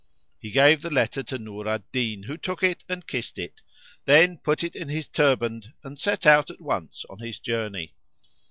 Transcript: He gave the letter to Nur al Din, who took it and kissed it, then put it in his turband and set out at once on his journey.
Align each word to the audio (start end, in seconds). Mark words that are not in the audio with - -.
He 0.39 0.49
gave 0.49 0.81
the 0.81 0.89
letter 0.89 1.21
to 1.21 1.37
Nur 1.37 1.67
al 1.67 1.83
Din, 1.91 2.23
who 2.23 2.35
took 2.35 2.63
it 2.63 2.83
and 2.89 3.05
kissed 3.05 3.37
it, 3.37 3.61
then 4.05 4.39
put 4.39 4.63
it 4.63 4.75
in 4.75 4.89
his 4.89 5.07
turband 5.07 5.73
and 5.83 5.99
set 5.99 6.25
out 6.25 6.49
at 6.49 6.59
once 6.59 7.05
on 7.07 7.19
his 7.19 7.37
journey. 7.37 7.93